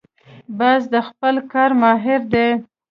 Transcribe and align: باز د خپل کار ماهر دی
باز 0.59 0.81
د 0.93 0.95
خپل 1.07 1.35
کار 1.53 1.71
ماهر 1.81 2.21
دی 2.33 2.49